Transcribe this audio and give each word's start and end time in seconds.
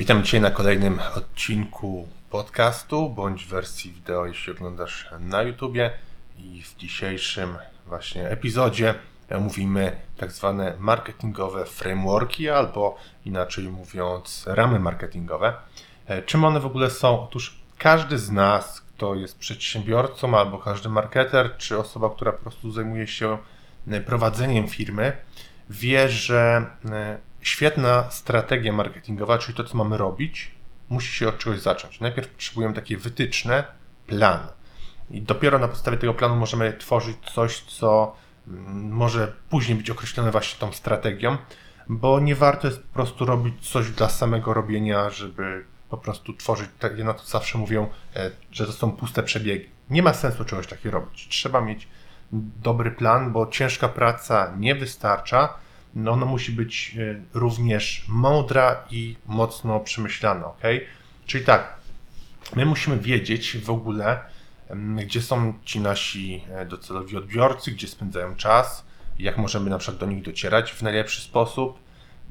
Witam 0.00 0.22
Cię 0.22 0.40
na 0.40 0.50
kolejnym 0.50 0.98
odcinku 1.16 2.08
podcastu 2.30 3.10
bądź 3.10 3.46
wersji 3.46 3.92
wideo, 3.92 4.26
jeśli 4.26 4.52
oglądasz 4.52 5.08
na 5.20 5.42
YouTubie. 5.42 5.90
I 6.38 6.62
w 6.62 6.76
dzisiejszym 6.76 7.58
właśnie 7.86 8.28
epizodzie 8.28 8.94
mówimy 9.40 9.96
tak 10.16 10.32
zwane 10.32 10.74
marketingowe 10.78 11.64
frameworki, 11.64 12.50
albo 12.50 12.96
inaczej 13.24 13.64
mówiąc, 13.64 14.44
ramy 14.46 14.78
marketingowe. 14.78 15.54
E, 16.06 16.22
czym 16.22 16.44
one 16.44 16.60
w 16.60 16.66
ogóle 16.66 16.90
są? 16.90 17.22
Otóż 17.22 17.60
każdy 17.78 18.18
z 18.18 18.30
nas, 18.30 18.80
kto 18.80 19.14
jest 19.14 19.38
przedsiębiorcą, 19.38 20.38
albo 20.38 20.58
każdy 20.58 20.88
marketer, 20.88 21.56
czy 21.58 21.78
osoba, 21.78 22.10
która 22.10 22.32
po 22.32 22.38
prostu 22.42 22.72
zajmuje 22.72 23.06
się 23.06 23.38
e, 23.88 24.00
prowadzeniem 24.00 24.68
firmy, 24.68 25.12
wie, 25.70 26.08
że 26.08 26.66
e, 26.90 27.29
świetna 27.40 28.10
strategia 28.10 28.72
marketingowa, 28.72 29.38
czyli 29.38 29.56
to, 29.56 29.64
co 29.64 29.76
mamy 29.76 29.96
robić, 29.96 30.50
musi 30.88 31.12
się 31.12 31.28
od 31.28 31.38
czegoś 31.38 31.60
zacząć. 31.60 32.00
Najpierw 32.00 32.28
potrzebujemy 32.28 32.74
takie 32.74 32.96
wytyczne, 32.96 33.64
plan. 34.06 34.40
I 35.10 35.22
dopiero 35.22 35.58
na 35.58 35.68
podstawie 35.68 35.96
tego 35.96 36.14
planu 36.14 36.36
możemy 36.36 36.72
tworzyć 36.72 37.16
coś, 37.34 37.60
co 37.60 38.16
mm, 38.48 38.92
może 38.92 39.32
później 39.50 39.78
być 39.78 39.90
określone 39.90 40.30
właśnie 40.30 40.60
tą 40.60 40.72
strategią, 40.72 41.36
bo 41.88 42.20
nie 42.20 42.34
warto 42.34 42.66
jest 42.66 42.82
po 42.82 42.94
prostu 42.94 43.24
robić 43.24 43.70
coś 43.70 43.90
dla 43.90 44.08
samego 44.08 44.54
robienia, 44.54 45.10
żeby 45.10 45.64
po 45.90 45.98
prostu 45.98 46.34
tworzyć, 46.34 46.68
tak, 46.78 46.98
ja 46.98 47.04
na 47.04 47.14
to 47.14 47.24
zawsze 47.24 47.58
mówię, 47.58 47.86
e, 48.16 48.30
że 48.52 48.66
to 48.66 48.72
są 48.72 48.92
puste 48.92 49.22
przebiegi. 49.22 49.68
Nie 49.90 50.02
ma 50.02 50.14
sensu 50.14 50.44
czegoś 50.44 50.66
takiego 50.66 51.00
robić. 51.00 51.28
Trzeba 51.28 51.60
mieć 51.60 51.88
dobry 52.62 52.90
plan, 52.90 53.32
bo 53.32 53.46
ciężka 53.46 53.88
praca 53.88 54.54
nie 54.58 54.74
wystarcza, 54.74 55.54
no 55.94 56.10
ona 56.10 56.26
musi 56.26 56.52
być 56.52 56.96
e, 56.98 57.20
również 57.34 58.04
mądra 58.08 58.84
i 58.90 59.16
mocno 59.26 59.80
przemyślana, 59.80 60.46
ok? 60.46 60.62
Czyli 61.26 61.44
tak, 61.44 61.76
my 62.56 62.66
musimy 62.66 62.98
wiedzieć 62.98 63.58
w 63.58 63.70
ogóle, 63.70 64.20
gdzie 64.96 65.22
są 65.22 65.54
ci 65.64 65.80
nasi 65.80 66.44
e, 66.50 66.66
docelowi 66.66 67.16
odbiorcy, 67.16 67.72
gdzie 67.72 67.88
spędzają 67.88 68.36
czas, 68.36 68.84
jak 69.18 69.38
możemy 69.38 69.70
na 69.70 69.78
przykład 69.78 70.00
do 70.00 70.06
nich 70.06 70.22
docierać 70.22 70.72
w 70.72 70.82
najlepszy 70.82 71.20
sposób. 71.20 71.78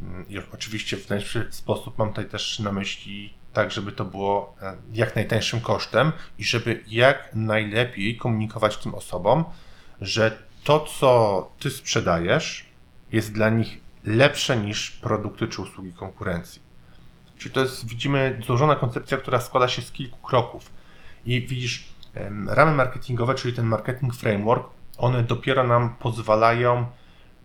Mm, 0.02 0.30
I 0.30 0.40
oczywiście 0.54 0.98
w 0.98 1.10
najlepszy 1.10 1.48
sposób 1.52 1.98
mam 1.98 2.10
tutaj 2.10 2.26
też 2.26 2.60
na 2.60 2.72
myśli 2.72 3.34
tak, 3.54 3.72
żeby 3.72 3.92
to 3.92 4.06
było 4.06 4.56
e, 4.62 4.78
jak 4.94 5.16
najtańszym 5.16 5.62
kosztem 5.62 6.12
i 6.38 6.44
żeby 6.44 6.84
jak 6.88 7.30
najlepiej 7.34 8.18
komunikować 8.18 8.78
tym 8.78 8.96
osobom, 8.96 9.46
że 10.02 10.38
to, 10.64 10.80
co 11.00 11.52
ty 11.60 11.72
sprzedajesz, 11.72 12.69
jest 13.12 13.34
dla 13.34 13.50
nich 13.50 13.78
lepsze 14.04 14.58
niż 14.58 14.92
produkty 14.92 15.48
czy 15.48 15.62
usługi 15.62 15.94
konkurencji. 15.94 16.62
Czyli 17.38 17.54
to 17.54 17.62
jest, 17.62 17.88
widzimy, 17.88 18.42
złożona 18.46 18.76
koncepcja, 18.76 19.18
która 19.18 19.42
składa 19.42 19.68
się 19.68 19.82
z 19.82 19.92
kilku 19.92 20.18
kroków. 20.18 20.72
I 21.26 21.48
widzisz, 21.48 21.90
ramy 22.48 22.72
marketingowe, 22.72 23.36
czyli 23.36 23.54
ten 23.54 23.66
marketing 23.66 24.16
framework, 24.16 24.68
one 24.98 25.24
dopiero 25.24 25.64
nam 25.64 25.96
pozwalają 25.96 26.86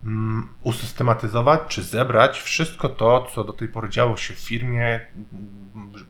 um, 0.03 0.49
usystematyzować 0.63 1.61
czy 1.67 1.83
zebrać 1.83 2.41
wszystko 2.41 2.89
to, 2.89 3.27
co 3.35 3.43
do 3.43 3.53
tej 3.53 3.67
pory 3.67 3.89
działo 3.89 4.17
się 4.17 4.33
w 4.33 4.39
firmie, 4.39 4.99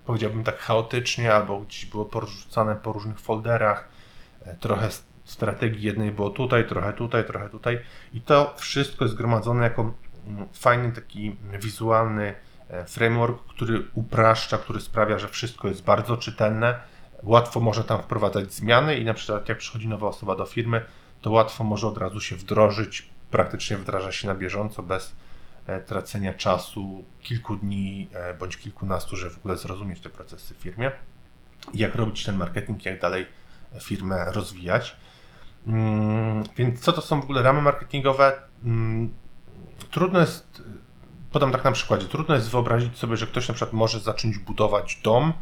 powiedziałbym 0.06 0.44
tak 0.44 0.58
chaotycznie, 0.59 1.33
albo 1.33 1.59
gdzieś 1.59 1.86
było 1.86 2.06
porzucane 2.06 2.76
po 2.76 2.94
różnych 2.94 3.20
folderach, 3.20 3.89
e, 4.42 4.56
trochę 4.56 4.89
strategii 5.26 5.81
jednej 5.81 6.12
było 6.12 6.30
tutaj, 6.30 6.68
trochę 6.68 6.94
tutaj, 6.94 7.26
trochę 7.26 7.50
tutaj 7.50 7.80
i 8.14 8.22
to 8.22 8.54
wszystko 8.58 9.06
jest 9.06 9.16
zgromadzone 9.16 9.64
jako 9.64 9.94
mm, 10.28 10.48
fajny 10.54 10.92
taki 10.92 11.36
wizualny 11.59 12.36
e, 12.70 12.86
framework, 12.86 13.44
który 13.48 13.86
upraszcza, 13.94 14.58
który 14.58 14.82
sprawia, 14.82 15.20
że 15.20 15.28
wszystko 15.28 15.67
jest 15.67 15.84
bardzo 15.84 16.17
czytelne, 16.17 16.80
łatwo 17.23 17.59
może 17.59 17.84
tam 17.84 18.02
wprowadzać 18.02 18.54
zmiany 18.54 18.98
i 18.98 19.06
na 19.06 19.14
przykład 19.14 19.50
jak 19.50 19.58
przychodzi 19.58 19.88
nowa 19.88 20.08
osoba 20.08 20.36
do 20.36 20.45
firmy, 20.45 20.86
to 21.22 21.32
łatwo 21.32 21.64
może 21.64 21.88
od 21.88 21.98
razu 21.98 22.22
się 22.22 22.36
wdrożyć, 22.36 23.10
praktycznie 23.32 23.78
wdraża 23.78 24.11
się 24.11 24.28
na 24.28 24.36
bieżąco 24.36 24.83
bez 24.83 25.16
e, 25.67 25.82
tracenia 25.82 26.33
czasu 26.33 27.05
kilku 27.22 27.55
dni 27.55 28.10
e, 28.14 28.33
bądź 28.33 28.58
kilkunastu, 28.58 29.16
żeby 29.16 29.33
w 29.33 29.38
ogóle 29.38 29.58
zrozumieć 29.58 29.99
te 29.99 30.10
procesy 30.10 30.54
w 30.54 30.58
firmie. 30.58 30.92
Jak 31.73 31.95
robić 31.95 32.23
ten 32.26 32.38
marketing, 32.38 32.86
jak 32.86 33.02
dalej 33.02 33.26
firmę 33.80 34.26
rozwijać. 34.32 34.95
Mm, 35.67 36.43
więc 36.58 36.80
co 36.80 36.93
to 36.93 37.02
są 37.02 37.21
w 37.21 37.23
ogóle 37.23 37.42
ramy 37.42 37.61
marketingowe? 37.61 38.42
Mm, 38.64 39.14
trudno 39.92 40.20
jest, 40.20 40.64
podam 41.31 41.52
tak 41.52 41.64
na 41.64 41.71
przykładzie, 41.71 42.08
trudno 42.08 42.36
jest 42.36 42.49
wyobrazić 42.49 42.98
sobie, 42.98 43.17
że 43.17 43.27
ktoś 43.27 43.48
na 43.48 43.53
przykład 43.53 43.73
może 43.73 43.99
zacząć 43.99 44.37
budować 44.37 44.99
dom 45.04 45.33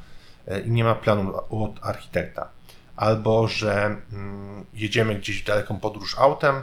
e, 0.48 0.62
i 0.62 0.72
nie 0.72 0.84
ma 0.84 0.96
planu 0.96 1.34
od 1.50 1.86
architekta. 1.86 2.50
Albo, 2.96 3.48
że 3.48 3.98
mm, 4.14 4.66
jedziemy 4.74 5.16
gdzieś 5.16 5.42
w 5.42 5.46
daleką 5.46 5.80
podróż 5.80 6.20
autem, 6.20 6.56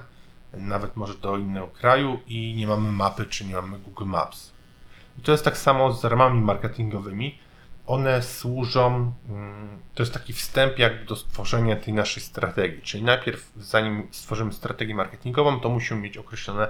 nawet 0.53 0.97
może 0.97 1.15
do 1.15 1.37
innego 1.37 1.66
kraju 1.66 2.20
i 2.26 2.54
nie 2.56 2.66
mamy 2.66 2.93
mapy, 2.93 3.26
czy 3.26 3.44
nie 3.44 3.54
mamy 3.54 3.78
Google 3.78 4.04
Maps. 4.04 4.53
I 5.19 5.22
to 5.22 5.32
jest 5.32 5.44
tak 5.44 5.59
samo 5.59 5.93
z 5.93 6.04
ramami 6.04 6.41
marketingowymi 6.41 7.38
one 7.91 8.23
służą, 8.23 9.12
mm, 9.28 9.78
to 9.95 10.03
jest 10.03 10.12
taki 10.15 10.33
wstęp 10.33 10.78
jak 10.78 11.05
do 11.05 11.17
stworzenia 11.17 11.77
tej 11.77 11.95
naszej 11.95 12.23
strategii. 12.23 12.83
Czyli 12.83 13.03
najpierw, 13.03 13.53
zanim 13.56 14.09
stworzymy 14.11 14.53
strategię 14.53 14.95
marketingową, 14.95 15.61
to 15.61 15.69
musimy 15.69 16.00
mieć 16.00 16.17
określone 16.17 16.69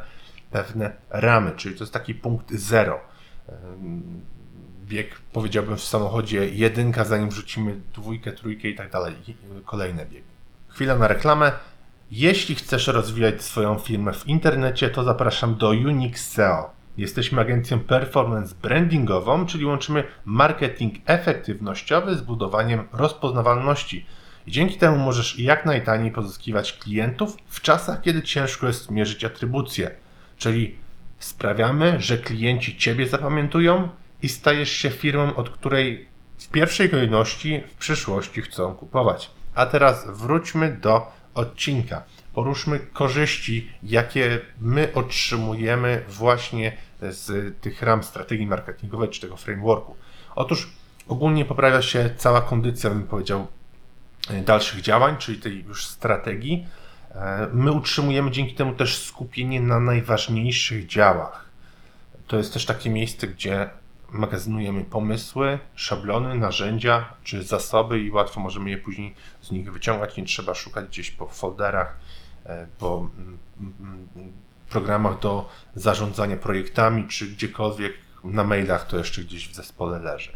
pewne 0.50 0.92
ramy, 1.10 1.53
czyli 1.56 1.75
to 1.75 1.84
jest 1.84 1.92
taki 1.92 2.14
punkt 2.14 2.53
zero. 2.53 3.00
Bieg, 4.84 5.20
powiedziałbym 5.32 5.76
w 5.76 5.82
samochodzie 5.82 6.48
jedynka, 6.48 7.04
zanim 7.04 7.28
wrzucimy 7.28 7.80
dwójkę, 7.94 8.32
trójkę 8.32 8.69
i 8.69 8.75
tak 8.75 8.91
dalej, 8.91 9.14
kolejne 9.64 10.06
biegi. 10.06 10.26
Chwila 10.69 10.98
na 10.98 11.09
reklamę. 11.09 11.53
Jeśli 12.10 12.54
chcesz 12.54 12.86
rozwijać 12.86 13.42
swoją 13.42 13.78
firmę 13.78 14.12
w 14.12 14.26
internecie, 14.26 14.91
to 14.91 15.04
zapraszam 15.04 15.54
do 15.54 15.69
Unix 15.69 16.28
SEO. 16.28 16.79
Jesteśmy 17.00 17.40
agencją 17.40 17.80
performance 17.80 18.54
brandingową, 18.62 19.46
czyli 19.46 19.64
łączymy 19.64 20.04
marketing 20.24 20.94
efektywnościowy 21.06 22.16
z 22.16 22.20
budowaniem 22.20 22.84
rozpoznawalności. 22.92 24.06
I 24.46 24.50
dzięki 24.50 24.78
temu 24.78 24.98
możesz 24.98 25.38
jak 25.38 25.66
najtaniej 25.66 26.10
pozyskiwać 26.10 26.72
klientów 26.72 27.36
w 27.46 27.60
czasach, 27.60 28.00
kiedy 28.02 28.22
ciężko 28.22 28.66
jest 28.66 28.90
mierzyć 28.90 29.24
atrybucję. 29.24 29.90
Czyli 30.38 30.74
sprawiamy, 31.18 32.00
że 32.00 32.18
klienci 32.18 32.76
Ciebie 32.76 33.06
zapamiętują 33.06 33.88
i 34.22 34.28
stajesz 34.28 34.70
się 34.70 34.90
firmą, 34.90 35.36
od 35.36 35.50
której 35.50 36.08
w 36.38 36.48
pierwszej 36.48 36.90
kolejności 36.90 37.62
w 37.68 37.74
przyszłości 37.74 38.42
chcą 38.42 38.74
kupować. 38.74 39.30
A 39.54 39.66
teraz 39.66 40.06
wróćmy 40.10 40.72
do 40.72 41.12
odcinka 41.34 42.02
poruszmy 42.34 42.78
korzyści, 42.78 43.70
jakie 43.82 44.40
my 44.60 44.88
otrzymujemy 44.94 46.04
właśnie 46.08 46.72
z 47.02 47.54
tych 47.60 47.82
ram 47.82 48.02
strategii 48.02 48.46
marketingowej 48.46 49.08
czy 49.08 49.20
tego 49.20 49.36
frameworku. 49.36 49.96
Otóż 50.34 50.72
ogólnie 51.08 51.44
poprawia 51.44 51.82
się 51.82 52.10
cała 52.16 52.40
kondycja, 52.40 52.90
bym 52.90 53.06
powiedział, 53.06 53.46
dalszych 54.44 54.80
działań, 54.80 55.16
czyli 55.16 55.38
tej 55.38 55.64
już 55.64 55.86
strategii. 55.86 56.66
E, 57.14 57.48
my 57.52 57.72
utrzymujemy 57.72 58.30
dzięki 58.30 58.54
temu 58.54 58.74
też 58.74 58.98
skupienie 58.98 59.60
na 59.60 59.80
najważniejszych 59.80 60.86
działach. 60.86 61.50
To 62.26 62.36
jest 62.36 62.52
też 62.52 62.66
takie 62.66 62.90
miejsce, 62.90 63.26
gdzie 63.26 63.70
magazynujemy 64.10 64.84
pomysły, 64.84 65.58
szablony, 65.74 66.34
narzędzia 66.34 67.14
czy 67.24 67.42
zasoby 67.42 68.00
i 68.00 68.10
łatwo 68.10 68.40
możemy 68.40 68.70
je 68.70 68.78
później 68.78 69.14
z 69.42 69.50
nich 69.50 69.72
wyciągać. 69.72 70.16
Nie 70.16 70.24
trzeba 70.24 70.54
szukać 70.54 70.86
gdzieś 70.86 71.10
po 71.10 71.26
folderach, 71.26 71.96
e, 72.46 72.66
po 72.78 73.08
mm, 73.18 73.38
mm, 73.80 74.08
programach 74.70 75.19
do 75.19 75.48
zarządzania 75.75 76.36
projektami 76.36 77.08
czy 77.08 77.26
gdziekolwiek 77.26 77.92
na 78.25 78.44
mailach 78.44 78.86
to 78.86 78.98
jeszcze 78.98 79.22
gdzieś 79.22 79.48
w 79.48 79.54
zespole 79.54 79.98
leży. 79.98 80.32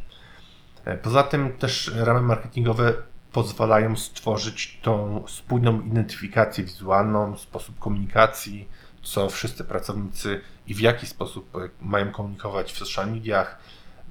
E, 0.85 0.97
poza 0.97 1.23
tym 1.23 1.53
też 1.53 1.93
ramy 1.97 2.21
marketingowe 2.21 2.95
pozwalają 3.33 3.97
stworzyć 3.97 4.79
tą 4.83 5.25
spójną 5.29 5.81
identyfikację 5.81 6.65
wizualną, 6.65 7.37
sposób 7.39 7.79
komunikacji, 7.79 8.69
co 9.03 9.29
wszyscy 9.29 9.65
pracownicy 9.65 10.41
i 10.67 10.75
w 10.75 10.81
jaki 10.81 11.07
sposób 11.07 11.57
e, 11.57 11.69
mają 11.81 12.13
komunikować 12.13 12.73
w 12.73 12.79
social 12.79 13.13
mediach, 13.13 13.59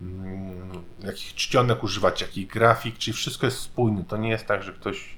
mm, 0.02 0.84
jakich 1.00 1.36
czcionek 1.36 1.84
używać, 1.84 2.22
jakich 2.22 2.48
grafik, 2.48 2.98
czyli 2.98 3.18
wszystko 3.18 3.46
jest 3.46 3.60
spójne. 3.60 4.04
To 4.04 4.18
nie 4.18 4.30
jest 4.30 4.46
tak, 4.46 4.64
że 4.64 4.74
ktoś 4.74 5.18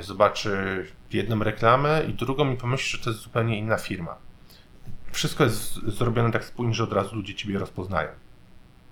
zobaczy 0.00 0.86
jedną 1.12 1.44
reklamę 1.44 2.04
i 2.08 2.14
drugą 2.14 2.52
i 2.52 2.56
pomyśli, 2.56 2.98
że 2.98 3.04
to 3.04 3.10
jest 3.10 3.22
zupełnie 3.22 3.58
inna 3.58 3.76
firma. 3.76 4.16
Wszystko 5.12 5.44
jest 5.44 5.74
zrobione 5.74 6.32
tak 6.32 6.44
spójnie, 6.44 6.74
że 6.74 6.84
od 6.84 6.92
razu 6.92 7.16
ludzie 7.16 7.34
Ciebie 7.34 7.58
rozpoznają. 7.58 8.08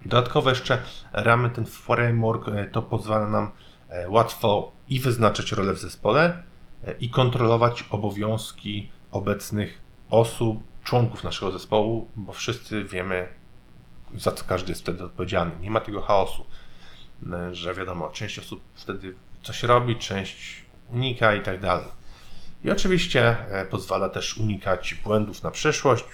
Dodatkowo 0.05 0.51
jeszcze 0.51 0.83
ramy, 1.13 1.51
ten 1.51 1.67
framework 1.67 2.49
e, 2.49 2.65
to 2.65 2.83
pozwala 2.83 3.29
nam 3.29 3.51
łatwo 4.09 4.73
i 4.89 5.01
wyznaczać 5.01 5.53
rolę 5.53 5.73
w 5.73 5.79
zespole 5.79 6.43
i 7.01 7.11
kontrolować 7.11 7.85
obowiązki 7.91 8.91
obecnych 9.11 9.81
osób, 10.11 10.63
członków 10.85 11.25
naszego 11.25 11.53
zespołu, 11.53 12.09
bo 12.17 12.33
wszyscy 12.33 12.85
wiemy, 12.85 13.29
za 14.15 14.33
co 14.33 14.45
każdy 14.45 14.71
jest 14.71 14.83
wtedy 14.83 15.05
odpowiedzialny. 15.05 15.53
Nie 15.61 15.71
ma 15.71 15.81
tego 15.81 16.03
chaosu, 16.03 16.47
że 17.53 17.75
wiadomo, 17.75 18.09
część 18.09 18.39
osób 18.39 18.61
wtedy 18.75 19.15
coś 19.43 19.63
robi, 19.63 19.97
część 19.97 20.66
unika 20.91 21.35
i 21.35 21.41
tak 21.41 21.61
dalej. 21.61 21.87
I 22.65 22.71
oczywiście 22.71 23.37
pozwala 23.71 24.09
też 24.09 24.37
unikać 24.39 24.95
błędów 24.95 25.43
na 25.43 25.51
przyszłość, 25.51 26.05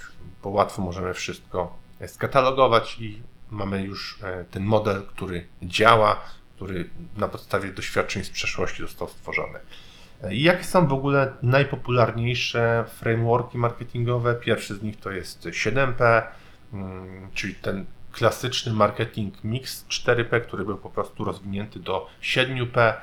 bo 0.43 0.49
łatwo 0.49 0.83
możemy 0.83 1.15
wszystko 1.15 1.77
skatalogować 2.07 2.97
i 3.01 3.23
mamy 3.51 3.83
już 3.83 4.19
ten 4.51 4.65
model, 4.65 5.03
który 5.07 5.47
działa, 5.63 6.21
który 6.57 6.91
na 7.17 7.29
podstawie 7.29 7.73
doświadczeń 7.73 8.25
z 8.25 8.31
przeszłości 8.31 8.83
został 8.83 9.09
stworzony. 9.09 9.59
I 10.31 10.43
jakie 10.43 10.65
są 10.65 10.87
w 10.87 10.93
ogóle 10.93 11.33
najpopularniejsze 11.43 12.85
frameworki 12.89 13.59
marketingowe? 13.59 14.35
Pierwszy 14.35 14.75
z 14.75 14.83
nich 14.83 15.01
to 15.01 15.11
jest 15.11 15.45
7P, 15.45 16.23
mm, 16.73 17.29
czyli 17.35 17.55
ten 17.55 17.87
klasyczny 18.13 18.73
marketing 18.73 19.45
mix 19.45 19.87
4P, 19.89 20.41
który 20.41 20.65
był 20.65 20.79
po 20.79 20.91
prostu 20.91 21.25
rozwinięty 21.25 21.81
do 21.81 22.07
7P, 22.23 22.95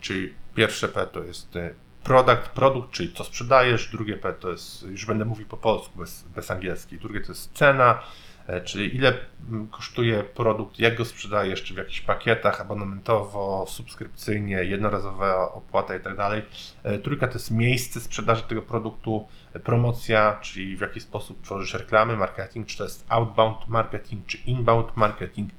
czyli 0.00 0.34
pierwsze 0.54 0.88
P 0.88 1.06
to 1.06 1.24
jest 1.24 1.56
e, 1.56 1.74
product, 2.04 2.48
produkt, 2.48 2.90
czyli 2.90 3.12
co 3.12 3.24
sprzedajesz, 3.24 3.88
drugie 3.88 4.16
P 4.16 4.32
to 4.32 4.50
jest, 4.50 4.82
już 4.82 5.06
będę 5.06 5.24
mówił 5.24 5.46
po 5.46 5.56
polsku, 5.56 5.98
bez, 5.98 6.24
bez 6.34 6.50
angielskiej, 6.50 6.98
drugie 6.98 7.20
to 7.20 7.32
jest 7.32 7.52
cena, 7.52 8.02
E, 8.50 8.60
czyli 8.60 8.96
ile 8.96 9.14
mm, 9.48 9.68
kosztuje 9.68 10.24
produkt, 10.24 10.78
jak 10.78 10.96
go 10.96 11.04
sprzedajesz, 11.04 11.62
czy 11.62 11.74
w 11.74 11.76
jakichś 11.76 12.00
pakietach 12.00 12.60
abonamentowo, 12.60 13.66
subskrypcyjnie, 13.68 14.64
jednorazowa 14.64 15.52
opłata 15.52 15.96
i 15.96 16.00
tak 16.00 16.16
dalej. 16.16 16.42
E, 16.82 16.98
trójka 16.98 17.26
to 17.28 17.34
jest 17.34 17.50
miejsce 17.50 18.00
sprzedaży 18.00 18.42
tego 18.42 18.62
produktu, 18.62 19.28
e, 19.52 19.60
promocja, 19.60 20.38
czyli 20.42 20.76
w 20.76 20.80
jaki 20.80 21.00
sposób 21.00 21.42
tworzysz 21.42 21.74
reklamy, 21.74 22.16
marketing, 22.16 22.66
czy 22.66 22.78
to 22.78 22.84
jest 22.84 23.06
outbound 23.08 23.68
marketing, 23.68 24.26
czy 24.26 24.38
inbound 24.38 24.96
marketing. 24.96 25.50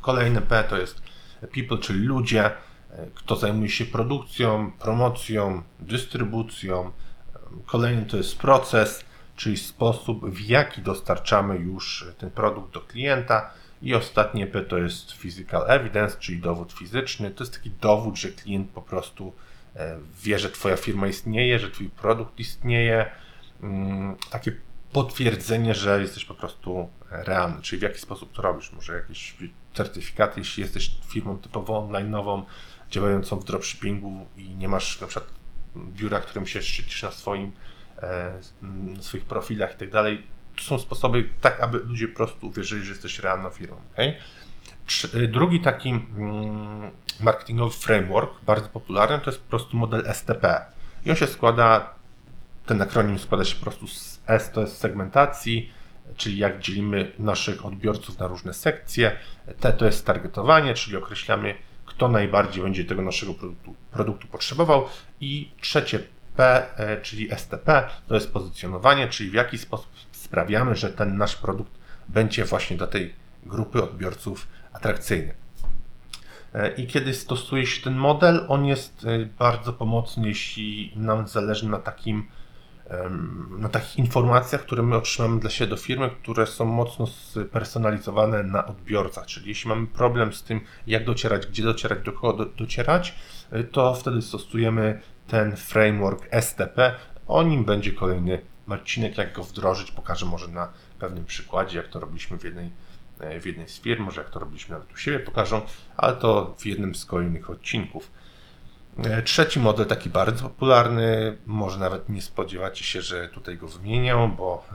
Kolejne 0.00 0.42
P 0.42 0.64
to 0.64 0.78
jest 0.78 1.02
people, 1.54 1.78
czyli 1.78 1.98
ludzie, 1.98 2.50
kto 3.14 3.36
zajmuje 3.36 3.70
się 3.70 3.84
produkcją, 3.84 4.72
promocją, 4.72 5.62
dystrybucją. 5.80 6.90
Kolejny 7.66 8.06
to 8.06 8.16
jest 8.16 8.38
proces, 8.38 9.04
czyli 9.36 9.56
sposób, 9.56 10.30
w 10.30 10.40
jaki 10.40 10.82
dostarczamy 10.82 11.56
już 11.56 12.06
ten 12.18 12.30
produkt 12.30 12.74
do 12.74 12.80
klienta. 12.80 13.50
I 13.82 13.94
ostatnie 13.94 14.46
P 14.46 14.62
to 14.62 14.78
jest 14.78 15.12
physical 15.12 15.70
evidence, 15.70 16.16
czyli 16.18 16.40
dowód 16.40 16.72
fizyczny. 16.72 17.30
To 17.30 17.44
jest 17.44 17.54
taki 17.54 17.70
dowód, 17.70 18.16
że 18.18 18.28
klient 18.28 18.70
po 18.70 18.82
prostu 18.82 19.32
e, 19.76 19.98
wie, 20.22 20.38
że 20.38 20.50
Twoja 20.50 20.76
firma 20.76 21.06
istnieje, 21.06 21.58
że 21.58 21.70
Twój 21.70 21.88
produkt 21.88 22.40
istnieje. 22.40 23.10
Mm, 23.62 24.16
takie 24.30 24.52
potwierdzenie, 24.92 25.74
że 25.74 26.00
jesteś 26.00 26.24
po 26.24 26.34
prostu 26.34 26.88
realny, 27.10 27.62
czyli 27.62 27.80
w 27.80 27.82
jaki 27.82 27.98
sposób 27.98 28.32
to 28.32 28.42
robisz. 28.42 28.72
Może 28.72 28.94
jakieś 28.94 29.36
certyfikaty, 29.74 30.40
jeśli 30.40 30.62
jesteś 30.62 30.90
firmą 31.06 31.38
typowo 31.38 31.88
online'ową, 31.88 32.42
działającą 32.92 33.36
w 33.36 33.44
dropshippingu 33.44 34.26
i 34.36 34.48
nie 34.48 34.68
masz 34.68 35.00
na 35.00 35.06
przykład 35.06 35.30
biura, 35.76 36.20
którym 36.20 36.46
się 36.46 36.62
szczycisz 36.62 37.02
na 37.02 37.10
swoim 37.10 37.52
E, 38.02 38.38
swoich 39.00 39.24
profilach 39.24 39.74
i 39.74 39.78
tak 39.78 39.90
dalej. 39.90 40.26
To 40.56 40.62
są 40.62 40.78
sposoby 40.78 41.28
tak, 41.40 41.60
aby 41.60 41.78
ludzie 41.78 42.08
po 42.08 42.16
prostu 42.16 42.46
uwierzyli, 42.46 42.84
że 42.84 42.92
jesteś 42.92 43.18
realną 43.18 43.50
firmą. 43.50 43.76
Okay? 43.92 44.14
E, 45.14 45.28
drugi 45.28 45.60
taki 45.60 45.88
mm, 45.88 46.90
marketingowy 47.20 47.76
framework, 47.76 48.30
bardzo 48.44 48.68
popularny, 48.68 49.18
to 49.18 49.30
jest 49.30 49.42
po 49.42 49.50
prostu 49.50 49.76
model 49.76 50.04
STP. 50.14 50.64
I 51.06 51.10
on 51.10 51.16
się 51.16 51.26
składa, 51.26 51.94
ten 52.66 52.82
akronim 52.82 53.18
składa 53.18 53.44
się 53.44 53.56
po 53.56 53.62
prostu 53.62 53.86
z 53.86 54.20
S 54.26 54.50
to 54.50 54.60
jest 54.60 54.78
segmentacji, 54.78 55.72
czyli 56.16 56.38
jak 56.38 56.60
dzielimy 56.60 57.12
naszych 57.18 57.66
odbiorców 57.66 58.18
na 58.18 58.26
różne 58.26 58.54
sekcje. 58.54 59.16
T 59.60 59.72
to 59.72 59.84
jest 59.84 60.06
targetowanie, 60.06 60.74
czyli 60.74 60.96
określamy, 60.96 61.54
kto 61.86 62.08
najbardziej 62.08 62.62
będzie 62.62 62.84
tego 62.84 63.02
naszego 63.02 63.34
produktu, 63.34 63.74
produktu 63.90 64.28
potrzebował. 64.28 64.86
I 65.20 65.50
trzecie 65.60 66.00
P, 66.36 66.66
e, 66.76 67.00
czyli 67.00 67.30
STP, 67.30 67.88
to 68.08 68.14
jest 68.14 68.32
pozycjonowanie, 68.32 69.08
czyli 69.08 69.30
w 69.30 69.34
jaki 69.34 69.58
sposób 69.58 69.90
sprawiamy, 70.12 70.76
że 70.76 70.90
ten 70.90 71.16
nasz 71.16 71.36
produkt 71.36 71.72
będzie 72.08 72.44
właśnie 72.44 72.76
dla 72.76 72.86
tej 72.86 73.14
grupy 73.46 73.82
odbiorców 73.82 74.48
atrakcyjny. 74.72 75.34
E, 76.54 76.74
I 76.74 76.86
kiedy 76.86 77.14
stosuje 77.14 77.66
się 77.66 77.82
ten 77.82 77.94
model, 77.94 78.46
on 78.48 78.64
jest 78.64 79.04
e, 79.04 79.26
bardzo 79.26 79.72
pomocny, 79.72 80.28
jeśli 80.28 80.92
nam 80.96 81.28
zależy 81.28 81.68
na 81.68 81.78
takim 81.78 82.28
na 83.58 83.68
takich 83.68 83.98
informacjach, 83.98 84.60
które 84.62 84.82
my 84.82 84.96
otrzymamy 84.96 85.40
dla 85.40 85.50
siebie 85.50 85.70
do 85.70 85.76
firmy, 85.76 86.10
które 86.22 86.46
są 86.46 86.64
mocno 86.64 87.06
spersonalizowane 87.06 88.42
na 88.42 88.66
odbiorcach. 88.66 89.26
Czyli 89.26 89.48
jeśli 89.48 89.68
mamy 89.68 89.86
problem 89.86 90.32
z 90.32 90.42
tym, 90.42 90.60
jak 90.86 91.04
docierać, 91.04 91.46
gdzie 91.46 91.62
docierać, 91.62 92.04
do 92.04 92.12
kogo 92.12 92.44
docierać, 92.44 93.14
to 93.72 93.94
wtedy 93.94 94.22
stosujemy 94.22 95.00
ten 95.28 95.56
framework 95.56 96.28
STP. 96.40 96.94
O 97.26 97.42
nim 97.42 97.64
będzie 97.64 97.92
kolejny 97.92 98.42
odcinek, 98.68 99.18
jak 99.18 99.32
go 99.32 99.42
wdrożyć. 99.42 99.90
Pokażę 99.90 100.26
może 100.26 100.48
na 100.48 100.68
pewnym 100.98 101.24
przykładzie, 101.24 101.78
jak 101.78 101.88
to 101.88 102.00
robiliśmy 102.00 102.38
w 102.38 102.44
jednej, 102.44 102.70
e, 103.20 103.40
w 103.40 103.46
jednej 103.46 103.68
z 103.68 103.80
firm, 103.80 104.04
może 104.04 104.20
jak 104.20 104.30
to 104.30 104.38
robiliśmy 104.38 104.72
nawet 104.72 104.92
u 104.92 104.96
siebie 104.96 105.18
pokażą, 105.18 105.60
ale 105.96 106.16
to 106.16 106.54
w 106.58 106.66
jednym 106.66 106.94
z 106.94 107.04
kolejnych 107.04 107.50
odcinków. 107.50 108.10
E, 108.98 109.22
trzeci 109.22 109.60
model, 109.60 109.86
taki 109.86 110.10
bardzo 110.10 110.42
popularny, 110.42 111.36
może 111.46 111.78
nawet 111.78 112.08
nie 112.08 112.22
spodziewacie 112.22 112.84
się, 112.84 113.02
że 113.02 113.28
tutaj 113.28 113.58
go 113.58 113.68
wymienię, 113.68 114.34
bo 114.36 114.66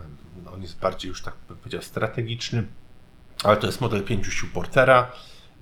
e, 0.45 0.51
on 0.51 0.61
jest 0.61 0.79
bardziej 0.79 1.09
już 1.09 1.21
tak 1.21 1.33
bym 1.47 1.57
powiedział 1.57 1.81
strategiczny, 1.81 2.67
ale 3.43 3.57
to 3.57 3.67
jest 3.67 3.81
model 3.81 4.03
pięciu 4.03 4.31
sił 4.31 4.49
Portera 4.53 5.11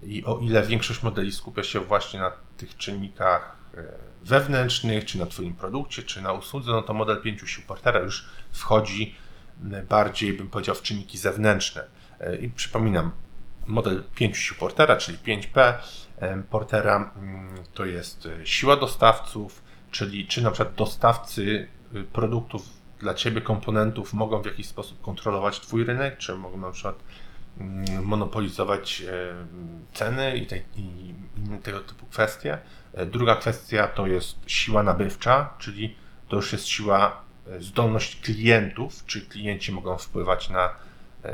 i 0.03 0.25
o 0.25 0.37
ile 0.37 0.63
większość 0.63 1.03
modeli 1.03 1.31
skupia 1.31 1.63
się 1.63 1.79
właśnie 1.79 2.19
na 2.19 2.31
tych 2.57 2.77
czynnikach 2.77 3.55
wewnętrznych, 4.23 5.05
czy 5.05 5.17
na 5.17 5.25
Twoim 5.25 5.53
produkcie, 5.53 6.03
czy 6.03 6.21
na 6.21 6.33
usłudze, 6.33 6.71
no 6.71 6.81
to 6.81 6.93
model 6.93 7.21
pięciu 7.21 7.47
sił 7.47 7.63
Portera 7.67 7.99
już 7.99 8.25
wchodzi 8.51 9.15
bardziej, 9.89 10.33
bym 10.33 10.49
powiedział, 10.49 10.75
w 10.75 10.81
czynniki 10.81 11.17
zewnętrzne. 11.17 11.83
E, 12.19 12.35
I 12.35 12.49
przypominam, 12.49 13.11
model 13.67 14.03
pięciu 14.15 14.41
sił 14.41 14.56
Portera, 14.56 14.97
czyli 14.97 15.17
5P 15.17 15.73
e, 16.19 16.44
Portera, 16.50 17.12
mm, 17.15 17.56
to 17.73 17.85
jest 17.85 18.25
e, 18.25 18.47
siła 18.47 18.75
dostawców, 18.75 19.63
czyli 19.91 20.27
czy 20.27 20.44
na 20.44 20.51
przykład 20.51 20.75
dostawcy 20.75 21.67
produktów 22.13 22.69
dla 23.00 23.13
Ciebie, 23.13 23.41
komponentów 23.41 24.13
mogą 24.13 24.41
w 24.41 24.45
jakiś 24.45 24.67
sposób 24.67 25.01
kontrolować 25.01 25.59
Twój 25.59 25.83
rynek, 25.83 26.17
czy 26.17 26.35
mogą 26.35 26.57
na 26.57 26.71
przykład 26.71 26.95
mm, 27.57 28.03
monopolizować 28.03 29.03
ceny 29.94 30.38
i, 30.38 30.45
te, 30.45 30.57
i 30.57 31.13
inne 31.38 31.57
tego 31.57 31.79
typu 31.79 32.05
kwestie. 32.05 32.57
E, 32.93 33.05
druga 33.05 33.36
kwestia 33.36 33.88
to 33.88 34.07
jest 34.07 34.36
siła 34.48 34.84
nabywcza, 34.84 35.53
czyli 35.60 35.95
to 36.27 36.36
już 36.36 36.51
jest 36.51 36.67
siła, 36.67 37.22
e, 37.48 37.62
zdolność 37.62 38.22
klientów, 38.22 39.05
czy 39.05 39.22
klienci 39.22 39.72
mogą 39.72 39.98
wpływać 39.98 40.50
na, 40.50 40.65
e, 40.65 40.72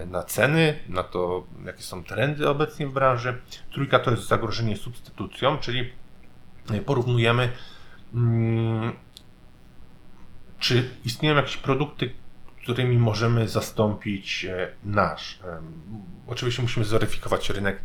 na 0.07 0.23
ceny, 0.23 0.79
na 0.89 1.03
to, 1.03 1.47
jakie 1.65 1.83
są 1.83 2.03
trendy 2.03 2.49
obecnie 2.49 2.87
w 2.87 2.93
branży. 2.93 3.41
Trójka 3.73 3.99
to 3.99 4.11
jest 4.11 4.27
zagrożenie 4.27 4.77
substytucją, 4.77 5.57
czyli 5.57 5.91
porównujemy, 6.85 7.49
mm, 8.13 8.93
czy 10.59 10.89
istnieją 11.05 11.35
jakieś 11.35 11.57
produkty, 11.57 12.13
którymi 12.63 12.97
możemy 12.97 13.47
zastąpić 13.47 14.47
nasz. 14.83 15.39
Oczywiście 16.27 16.61
musimy 16.61 16.85
zweryfikować 16.85 17.49
rynek 17.49 17.81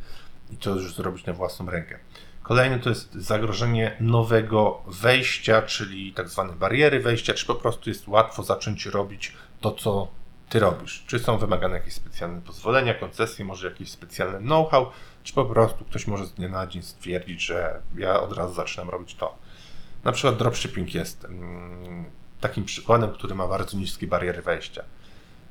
i 0.50 0.56
to 0.56 0.70
już 0.70 0.94
zrobić 0.94 1.26
na 1.26 1.32
własną 1.32 1.70
rękę. 1.70 1.98
Kolejny 2.42 2.78
to 2.80 2.88
jest 2.88 3.14
zagrożenie 3.14 3.96
nowego 4.00 4.82
wejścia, 4.86 5.62
czyli 5.62 6.12
tak 6.12 6.28
zwane 6.28 6.52
bariery 6.52 7.00
wejścia, 7.00 7.34
czy 7.34 7.46
po 7.46 7.54
prostu 7.54 7.90
jest 7.90 8.08
łatwo 8.08 8.42
zacząć 8.42 8.86
robić 8.86 9.32
to, 9.60 9.72
co 9.72 10.08
ty 10.48 10.58
robisz. 10.58 11.04
Czy 11.06 11.18
są 11.18 11.38
wymagane 11.38 11.74
jakieś 11.74 11.94
specjalne 11.94 12.40
pozwolenia, 12.40 12.94
koncesje, 12.94 13.44
może 13.44 13.68
jakieś 13.68 13.90
specjalne 13.90 14.38
know-how, 14.38 14.90
czy 15.22 15.34
po 15.34 15.44
prostu 15.44 15.84
ktoś 15.84 16.06
może 16.06 16.26
z 16.26 16.34
dnia 16.34 16.48
na 16.48 16.66
dzień 16.66 16.82
stwierdzić, 16.82 17.42
że 17.42 17.82
ja 17.96 18.20
od 18.20 18.32
razu 18.32 18.54
zaczynam 18.54 18.90
robić 18.90 19.14
to. 19.14 19.38
Na 20.04 20.12
przykład 20.12 20.36
dropshipping 20.36 20.94
jest 20.94 21.24
mm, 21.24 22.04
takim 22.40 22.64
przykładem, 22.64 23.12
który 23.12 23.34
ma 23.34 23.48
bardzo 23.48 23.76
niskie 23.76 24.06
bariery 24.06 24.42
wejścia. 24.42 24.84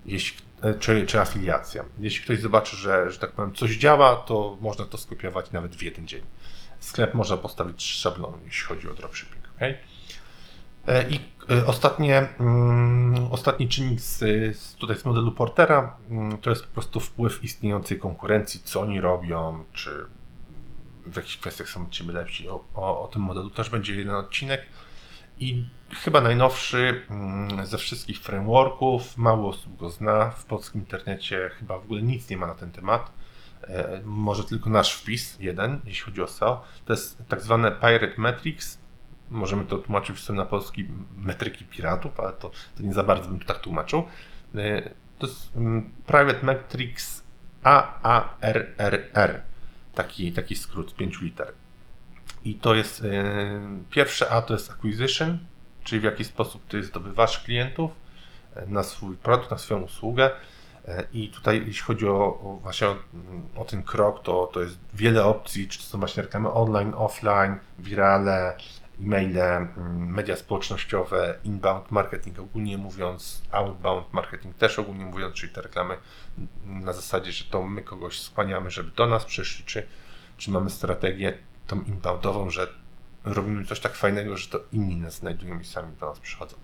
Jeśli, 0.06 0.38
e, 0.62 0.74
czy, 0.74 1.06
czy 1.06 1.20
afiliacja. 1.20 1.86
Jeśli 2.00 2.24
ktoś 2.24 2.40
zobaczy, 2.40 2.75
że, 2.75 3.12
że 3.12 3.20
tak 3.20 3.32
powiem, 3.32 3.56
coś 3.56 3.78
działa, 3.78 4.16
to 4.16 4.58
można 4.62 4.86
to 4.86 4.98
skopiować 4.98 5.52
nawet 5.52 5.75
w 5.75 5.82
jeden 5.82 6.08
dzień 6.08 6.22
sklep 6.86 7.14
można 7.14 7.38
postawić 7.38 7.84
szablon, 7.84 8.34
jeśli 8.46 8.68
chodzi 8.68 8.90
o 8.90 8.94
dropshipping. 8.94 9.44
Okay? 9.56 9.78
E, 10.88 11.10
I 11.10 11.20
e, 11.50 11.65
ostatnie, 11.65 12.27
um, 12.39 13.27
ostatni 13.32 13.68
czynnik 13.68 14.01
z, 14.01 14.20
z, 14.58 14.75
tutaj 14.75 14.98
z 14.98 15.06
modelu 15.06 15.32
Portera 15.32 15.98
um, 16.10 16.38
to 16.38 16.50
jest 16.50 16.65
po 16.65 16.74
prostu 16.74 17.00
wpływ 17.00 17.44
istniejącej 17.44 18.00
konkurencji, 18.00 18.62
co 18.63 18.82
oni 18.82 19.01
robią, 19.01 19.63
czy 19.74 20.06
w 21.06 21.15
jakichś 21.15 21.38
kwestiach 21.38 21.70
są 21.70 21.89
Ciebie 21.89 22.13
lepsi. 22.13 22.50
O, 22.50 22.63
o, 22.74 23.04
o 23.04 23.08
tym 23.08 23.22
modelu 23.22 23.50
też 23.50 23.70
będzie 23.70 23.96
jeden 23.96 24.15
odcinek. 24.15 24.65
I 25.39 25.65
chyba 25.92 26.22
najnowszy 26.22 27.01
mm, 27.10 27.65
ze 27.65 27.77
wszystkich 27.77 28.20
frameworków, 28.20 29.18
mało 29.18 29.50
osób 29.50 29.77
go 29.77 29.89
zna, 29.89 30.30
w 30.30 30.46
polskim 30.46 30.82
internecie 30.82 31.51
chyba 31.60 31.80
w 31.80 31.84
ogóle 31.84 32.01
nic 32.01 32.30
nie 32.30 32.38
ma 32.38 32.48
na 32.48 32.56
ten 32.56 32.72
temat. 32.72 33.12
E, 33.63 34.01
może 34.06 34.44
tylko 34.44 34.70
nasz 34.70 34.94
wpis, 34.94 35.38
jeden, 35.39 35.82
jeśli 35.86 36.06
chodzi 36.06 36.22
o 36.22 36.27
SEO. 36.27 36.63
To 36.86 36.94
jest 36.94 37.18
tak 37.27 37.42
zwane 37.42 37.72
Pirate 37.72 38.13
Metrics. 38.18 38.85
Możemy 39.29 39.65
to 39.65 39.77
tłumaczyć 39.77 40.20
w 40.20 40.29
na 40.29 40.46
polski 40.46 40.88
metryki 41.17 41.65
piratów, 41.65 42.20
ale 42.20 42.34
to, 42.34 42.51
to 42.77 42.84
nie 42.84 42.94
za 42.94 43.03
bardzo 43.03 43.29
bym 43.29 43.39
to 43.39 43.46
tak 43.46 43.60
tłumaczył. 43.60 44.03
E, 44.55 44.89
to 45.20 45.27
jest 45.27 45.55
mm, 45.55 45.91
Private 46.05 46.46
Metrics 46.46 47.24
AARRR. 47.63 49.41
Taki, 49.96 50.32
taki 50.32 50.55
skrót, 50.55 50.96
pięciu 50.96 51.25
liter. 51.25 51.53
I 52.46 52.55
to 52.55 52.75
jest 52.75 53.03
yy, 53.03 53.12
pierwsze 53.89 54.29
A 54.29 54.41
to 54.41 54.53
jest 54.53 54.72
acquisition, 54.72 55.38
czyli 55.84 56.01
w 56.01 56.03
jaki 56.03 56.24
sposób 56.24 56.67
ty 56.67 56.84
zdobywasz 56.84 57.44
klientów 57.44 57.91
e, 58.55 58.65
na 58.65 58.84
swój 58.84 59.17
produkt, 59.17 59.51
na 59.51 59.58
swoją 59.58 59.82
usługę. 59.82 60.32
E, 60.88 61.03
I 61.13 61.29
tutaj, 61.29 61.63
jeśli 61.67 61.84
chodzi 61.84 62.08
o, 62.08 62.25
o 62.25 62.60
właśnie 62.62 62.88
o, 62.88 62.96
o, 63.55 63.65
ten 63.65 63.84
krok, 63.84 64.24
to, 64.24 64.50
to 64.53 64.62
jest 64.62 64.77
wiele 64.94 65.25
opcji, 65.25 65.67
czy 65.67 65.79
to 65.79 65.84
są 65.86 66.00
właśnie 66.00 66.24
reklamy 66.24 66.51
online, 66.51 66.94
offline, 66.96 67.55
wirale, 67.79 68.58
e-maile, 69.02 69.38
mm, 69.38 70.14
media 70.14 70.36
społecznościowe, 70.36 71.40
inbound 71.44 71.92
marketing 71.92 72.40
ogólnie 72.40 72.78
mówiąc, 72.78 73.42
outbound 73.52 74.14
marketing 74.14 74.56
też 74.56 74.80
ogólnie 74.80 75.06
mówiąc, 75.06 75.36
czyli 75.36 75.54
te 75.54 75.62
reklamy 75.62 75.98
na 76.66 76.94
zasadzie, 76.94 77.32
że 77.32 77.44
to 77.44 77.64
my 77.64 77.82
kogoś 77.82 78.22
skłaniamy, 78.22 78.72
żeby 78.72 78.92
do 78.92 79.08
nas 79.08 79.25
przyszli, 79.25 79.66
czy, 79.66 79.88
czy 80.38 80.52
mamy 80.52 80.70
strategię 80.70 81.38
tą 81.68 81.82
inboundową, 81.82 82.50
że 82.50 82.68
robimy 83.24 83.66
coś 83.66 83.80
tak 83.80 83.96
fajnego, 83.96 84.38
że 84.38 84.48
to 84.48 84.60
inni 84.72 84.96
nas 84.96 85.16
znajdują 85.16 85.60
i 85.60 85.66
sami 85.66 85.96
do 86.00 86.06
nas 86.06 86.20
przychodzą. 86.20 86.56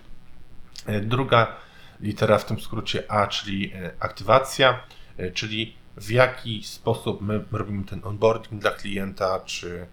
E, 0.85 1.01
druga 1.01 1.55
litera 1.99 2.37
w 2.37 2.45
tym 2.45 2.59
skrócie 2.59 3.11
A, 3.11 3.27
czyli 3.27 3.73
e, 3.73 3.91
aktywacja, 3.99 4.83
e, 5.17 5.31
czyli 5.31 5.75
w 5.97 6.11
jaki 6.11 6.63
sposób 6.63 7.21
my 7.21 7.45
robimy 7.51 7.83
ten 7.83 8.01
onboarding 8.03 8.61
dla 8.61 8.71
klienta, 8.71 9.39
czy 9.39 9.87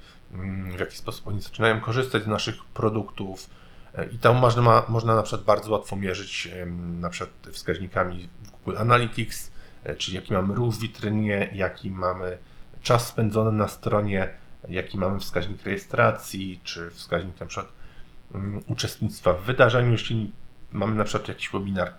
w 0.76 0.80
jaki 0.80 0.97
sposób 0.97 1.28
oni 1.28 1.42
zaczynają 1.42 1.80
korzystać 1.80 2.23
z 2.23 2.26
naszych 2.26 2.64
produktów. 2.64 3.50
I 4.12 4.18
tam 4.18 4.37
można, 4.37 4.82
można 4.88 5.14
na 5.14 5.23
przykład 5.23 5.44
bardzo 5.44 5.73
łatwo 5.73 5.97
mierzyć 5.97 6.49
na 7.00 7.11
przykład 7.11 7.54
wskaźnikami 7.54 8.28
Google 8.52 8.78
Analytics, 8.78 9.50
czyli 9.99 10.16
jaki 10.16 10.32
mamy 10.32 10.54
ruch 10.54 10.75
w 10.75 10.80
witrynie, 10.80 11.50
jaki 11.52 11.90
mamy 11.90 12.38
czas 12.82 13.06
spędzony 13.06 13.52
na 13.52 13.68
stronie, 13.68 14.28
jaki 14.68 14.99
mamy 14.99 15.20
wskaźnik 15.20 15.64
rejestracji, 15.64 16.61
czy 16.64 16.90
wskaźnik 16.90 17.40
na 17.40 17.47
przykład 17.47 17.73
um, 18.35 18.62
uczestnictwa 18.66 19.32
w 19.32 19.42
wydarzeniu, 19.42 19.92
jeśli 19.92 20.32
mamy 20.73 20.94
na 20.94 21.04
przykład 21.04 21.28
jakiś 21.28 21.50
webinar. 21.50 21.92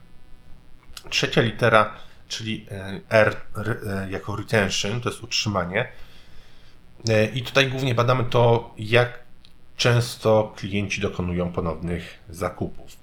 Trzecia 1.10 1.42
litera, 1.42 1.94
czyli 2.28 2.66
e, 2.72 3.02
R 3.10 3.36
e, 3.58 4.12
jako 4.12 4.36
retention, 4.36 5.02
to 5.02 5.10
jest 5.10 5.24
utrzymanie. 5.24 5.88
E, 7.10 7.26
I 7.26 7.42
tutaj 7.44 7.70
głównie 7.70 7.96
badamy 7.96 8.24
to, 8.24 8.74
jak 8.78 9.20
często 9.78 10.54
klienci 10.56 11.02
dokonują 11.02 11.52
ponownych 11.52 12.20
zakupów. 12.30 12.98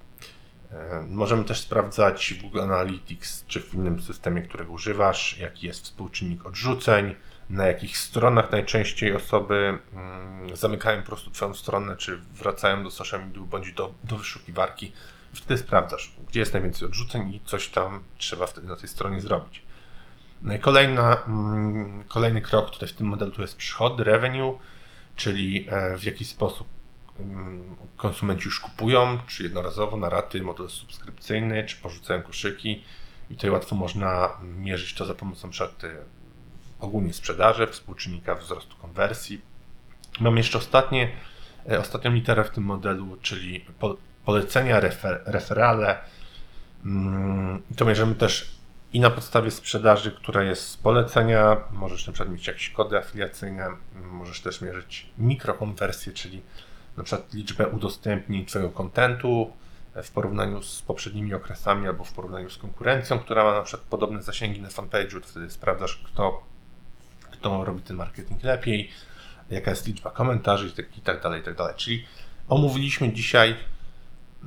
Możemy 1.09 1.45
też 1.45 1.61
sprawdzać 1.61 2.35
w 2.35 2.43
Google 2.43 2.61
Analytics 2.61 3.45
czy 3.47 3.61
w 3.61 3.75
innym 3.75 4.03
systemie, 4.03 4.43
którego 4.43 4.73
używasz, 4.73 5.39
jaki 5.39 5.67
jest 5.67 5.85
współczynnik 5.85 6.47
odrzuceń, 6.47 7.15
na 7.51 7.67
jakich 7.67 7.99
stronach 7.99 8.53
najczęściej 8.53 9.17
osoby 9.17 9.79
mm, 9.93 10.57
zamykają 10.57 11.01
po 11.03 11.07
prostu 11.07 11.31
Twoją 11.31 11.55
stronę, 11.55 11.97
czy 11.97 12.19
wracają 12.19 12.85
do 12.85 12.91
social 12.91 13.27
media 13.27 13.43
bądź 13.43 13.73
do, 13.73 13.95
do 14.05 14.17
wyszukiwarki. 14.17 14.93
Wtedy 15.33 15.59
sprawdzasz, 15.59 16.13
gdzie 16.29 16.41
jest 16.41 16.53
najwięcej 16.53 16.89
odrzuceń 16.89 17.35
i 17.35 17.41
coś 17.45 17.69
tam 17.69 18.03
trzeba 18.19 18.47
wtedy 18.47 18.67
na 18.67 18.77
tej 18.77 18.89
stronie 18.89 19.21
zrobić. 19.21 19.63
No 20.43 20.55
i 20.55 20.59
kolejna, 20.59 21.17
mm, 21.29 22.05
kolejny 22.09 22.41
krok 22.41 22.71
tutaj 22.71 22.89
w 22.89 22.93
tym 22.93 23.07
modelu 23.07 23.33
to 23.33 23.43
jest 23.43 23.57
przychody, 23.57 24.05
revenue, 24.05 24.59
czyli 25.17 25.67
e, 25.71 25.99
w 25.99 26.05
jaki 26.05 26.25
sposób 26.25 26.69
mm, 27.21 27.77
konsumenci 27.97 28.45
już 28.45 28.61
kupują, 28.61 29.19
czy 29.27 29.43
jednorazowo 29.43 29.97
na 29.97 30.09
raty, 30.09 30.43
model 30.43 30.69
subskrypcyjny, 30.69 31.65
czy 31.65 31.77
porzucają 31.77 32.23
koszyki. 32.23 32.85
I 33.31 33.35
tutaj 33.35 33.51
łatwo 33.51 33.77
można 33.77 34.29
mierzyć 34.43 34.95
to 34.95 35.07
za 35.07 35.15
pomocą 35.15 35.51
przykład 35.51 35.83
ogólnie 36.81 37.13
sprzedaży, 37.13 37.67
współczynnika 37.67 38.35
wzrostu 38.35 38.77
konwersji. 38.77 39.41
Mam 40.21 40.37
jeszcze 40.37 40.59
ostatnie, 40.59 41.13
e, 41.71 41.81
ostatnią 41.81 42.13
literę 42.13 42.45
w 42.45 42.51
tym 42.51 42.65
modelu, 42.65 43.17
czyli 43.23 43.65
polecenia, 44.25 44.81
refer, 44.81 45.23
referale. 45.27 45.99
Mm, 46.85 47.63
to 47.77 47.85
mierzymy 47.85 48.15
też 48.15 48.56
i 48.93 49.01
na 49.01 49.11
podstawie 49.11 49.51
sprzedaży, 49.51 50.11
która 50.11 50.43
jest 50.43 50.69
z 50.69 50.77
polecenia. 50.77 51.57
Możesz 51.73 52.07
na 52.07 52.13
przykład 52.13 52.33
mieć 52.35 52.47
jakieś 52.47 52.71
kody 52.71 52.99
afiliacyjne, 52.99 53.69
możesz 53.95 54.41
też 54.41 54.61
mierzyć 54.61 55.11
mikrokonwersję, 55.19 56.13
czyli 56.13 56.43
na 56.97 57.05
przykład 57.05 57.35
liczbę 57.35 57.69
udostępnień 57.69 58.47
Twojego 58.47 58.71
kontentu 58.71 59.53
w 60.03 60.11
porównaniu 60.11 60.63
z 60.63 60.83
poprzednimi 60.83 61.35
okresami 61.35 61.87
albo 61.87 62.05
w 62.05 62.13
porównaniu 62.13 62.51
z 62.51 62.59
konkurencją, 62.59 63.19
która 63.19 63.45
ma 63.45 63.53
na 63.53 63.63
przykład 63.63 63.89
podobne 63.89 64.23
zasięgi 64.23 64.61
na 64.61 64.69
fanpage'u, 64.69 65.21
wtedy 65.23 65.51
sprawdzasz, 65.51 65.97
kto 65.97 66.43
kto 67.31 67.65
robi 67.65 67.83
ten 67.83 67.97
marketing 67.97 68.43
lepiej, 68.43 68.91
jaka 69.51 69.71
jest 69.71 69.87
liczba 69.87 70.11
komentarzy 70.11 70.73
i 70.99 71.01
tak 71.01 71.23
dalej, 71.23 71.41
i 71.41 71.45
tak 71.45 71.55
dalej. 71.55 71.75
Czyli 71.77 72.07
omówiliśmy 72.49 73.13
dzisiaj 73.13 73.57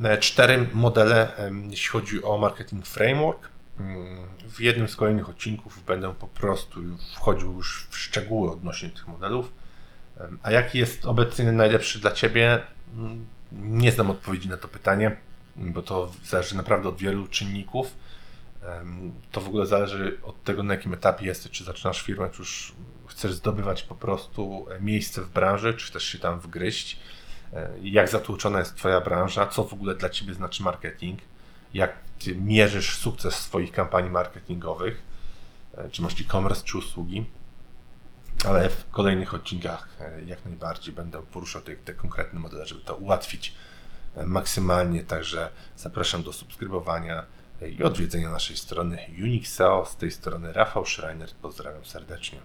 e, 0.03 0.17
cztery 0.17 0.67
modele, 0.74 1.31
jeśli 1.69 1.89
chodzi 1.89 2.24
o 2.24 2.38
marketing 2.38 2.88
framework. 2.88 3.50
W 4.50 4.59
jednym 4.59 4.88
z 4.88 4.95
kolejnych 4.95 5.29
odcinków 5.29 5.83
będę 5.86 6.13
po 6.13 6.27
prostu 6.27 6.81
wchodził 7.15 7.53
już 7.53 7.88
w 7.89 7.98
szczegóły 7.98 8.51
odnośnie 8.51 8.89
tych 8.89 9.07
modelów. 9.07 9.53
A 10.43 10.51
jaki 10.51 10.77
jest 10.77 11.05
obecnie 11.05 11.51
najlepszy 11.51 12.00
dla 12.00 12.12
Ciebie? 12.12 12.62
Nie 13.51 13.91
znam 13.91 14.09
odpowiedzi 14.09 14.50
na 14.50 14.57
to 14.57 14.67
pytanie, 14.67 15.17
bo 15.55 15.81
to 15.81 16.12
zależy 16.24 16.57
naprawdę 16.57 16.89
od 16.89 16.98
wielu 16.98 17.27
czynników 17.27 17.95
to 19.31 19.41
w 19.41 19.48
ogóle 19.48 19.65
zależy 19.65 20.17
od 20.24 20.43
tego, 20.43 20.63
na 20.63 20.74
jakim 20.74 20.93
etapie 20.93 21.25
jesteś, 21.25 21.51
czy 21.51 21.63
zaczynasz 21.63 22.01
firmę, 22.01 22.29
czy 22.29 22.39
już 22.39 22.74
chcesz 23.07 23.33
zdobywać 23.33 23.83
po 23.83 23.95
prostu 23.95 24.65
miejsce 24.79 25.21
w 25.21 25.29
branży, 25.29 25.74
czy 25.74 25.88
chcesz 25.88 26.03
się 26.03 26.19
tam 26.19 26.39
wgryźć, 26.39 27.00
e, 27.53 27.69
jak 27.83 28.09
zatłoczona 28.09 28.59
jest 28.59 28.75
Twoja 28.75 29.01
branża, 29.01 29.48
co 29.48 29.63
w 29.63 29.74
ogóle 29.74 29.95
dla 29.95 30.09
Ciebie 30.09 30.33
znaczy 30.33 30.63
marketing, 30.63 31.19
jak 31.73 32.09
Ty 32.19 32.35
mierzysz 32.35 32.97
sukces 32.97 33.35
swoich 33.35 33.71
kampanii 33.71 34.11
marketingowych, 34.11 35.03
e, 35.77 35.89
czy 35.89 36.01
masz 36.01 36.21
e-commerce, 36.21 36.63
czy 36.63 36.77
usługi. 36.77 37.25
Ale 38.45 38.69
w 38.69 38.89
kolejnych 38.89 39.33
odcinkach 39.33 39.89
e, 39.99 40.21
jak 40.25 40.45
najbardziej 40.45 40.93
będę 40.93 41.21
poruszał 41.21 41.61
te, 41.61 41.75
te 41.75 41.93
konkretne 41.93 42.39
modele, 42.39 42.65
żeby 42.65 42.81
to 42.81 42.95
ułatwić 42.95 43.55
maksymalnie. 44.25 45.03
Także 45.03 45.49
zapraszam 45.77 46.23
do 46.23 46.33
subskrybowania 46.33 47.25
i 47.77 47.83
odwiedzenia 47.83 48.29
naszej 48.29 48.57
strony 48.57 48.97
Unixeo. 49.23 49.85
Z 49.85 49.95
tej 49.95 50.11
strony 50.11 50.53
Rafał 50.53 50.85
Schreiner. 50.85 51.29
Pozdrawiam 51.41 51.85
serdecznie. 51.85 52.39